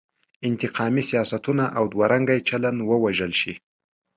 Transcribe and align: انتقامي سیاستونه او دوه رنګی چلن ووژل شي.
انتقامي 0.47 1.03
سیاستونه 1.09 1.63
او 1.77 1.83
دوه 1.93 2.05
رنګی 2.13 2.39
چلن 2.49 2.75
ووژل 2.89 3.33
شي. 3.41 3.53